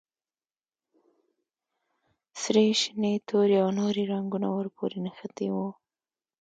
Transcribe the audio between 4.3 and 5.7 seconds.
ور پورې نښتي وو.